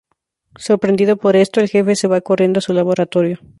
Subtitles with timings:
[0.67, 3.37] Sorprendido por esto, el jefe se va corriendo a su laboratorio.